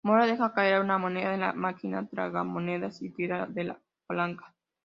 [0.03, 4.55] Moore deja caer una moneda en la máquina tragamonedas y tira de la palanca.